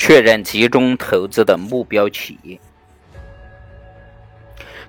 [0.00, 2.58] 确认集中投资的目标企业。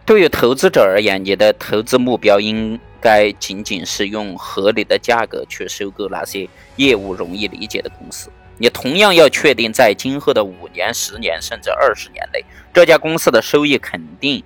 [0.06, 6.48] 对于投资者而言，你的投资目标应该仅仅是用合理的价格去收购那些
[6.78, 8.32] 业务容易理解的公司。
[8.58, 12.42] 你同样要确定，在今后的五年、十年甚至二十年内，
[12.74, 14.42] 这家公司的收益肯定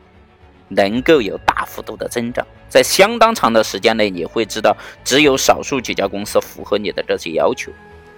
[0.69, 2.45] 能够有大幅度的增长。
[2.67, 7.71] 在相当长的时间内，你会知道，只有少数几家公司符合你的这些要求。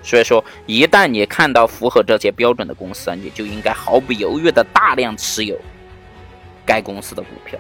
[0.08, 5.60] 所以说，一旦你看到符合这些标准的公司，你就应该毫不犹豫的大量持有。
[6.66, 7.60] 该公司的股票，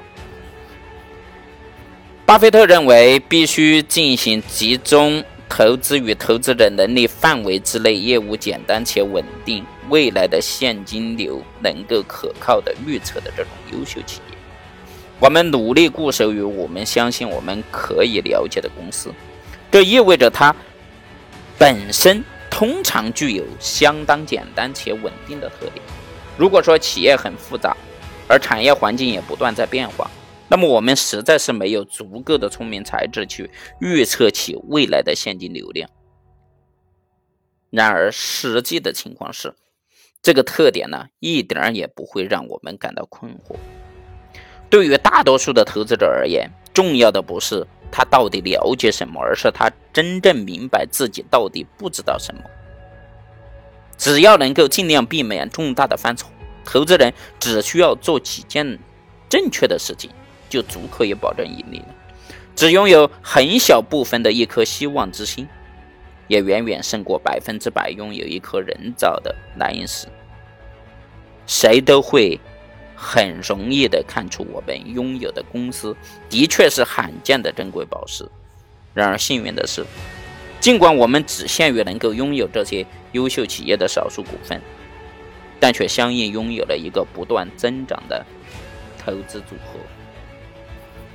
[2.25, 14.37] 巴菲特认为必须进行集中投资与投资者能力范围之内、业务简单且稳定、未来的现金流能够可靠的预测的这种优秀企业。
[15.19, 19.13] 我们努力固守于我们相信我们可以了解的公司，
[19.71, 20.53] 这意味着它
[21.57, 22.21] 本身
[22.57, 25.85] 通常具有相当简单且稳定的特点。
[26.39, 27.77] 如果说企业很复杂，
[28.27, 30.09] 而产业环境也不断在变化，
[30.47, 35.87] 那么我们实在是没有足够的聪明才智去预测其未来的现金流量。
[37.69, 39.53] 然而，实际的情况是，
[40.23, 43.55] 这个特点呢，一点儿也不会让我们感到困惑。
[44.67, 52.41] 对于大多数的投资者而言，重要的不是他到底了解什么，而是他真正明白自己到底不知道什么。
[53.97, 56.29] 只要能够尽量避免重大的犯错。
[56.63, 58.77] 投资人只需要做几件
[59.27, 60.11] 正确的事情，
[60.47, 61.87] 就足可以保证盈利了。
[62.55, 65.47] 只拥有很小部分的一颗希望之心，
[66.27, 70.05] 也远远胜过百分之百拥有一颗人造的蓝银石。
[71.47, 72.39] 谁都会
[72.95, 75.97] 很容易的看出我们拥有的公司
[76.29, 78.29] 的确是罕见的珍贵宝石。
[78.97, 79.85] 然而幸运的是，
[80.59, 84.59] 尽管我们只限于能够拥有这些优秀企业的少数股份。
[85.59, 88.23] 但却相应拥有了一个不断增长的
[89.03, 89.79] 投资组合，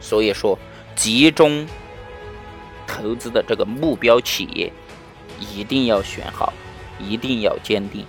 [0.01, 0.59] 所以说，
[0.97, 1.65] 集中
[2.85, 4.73] 投资的这个目标企业
[5.39, 6.53] 一定要选好，
[6.99, 8.05] 一定要坚定。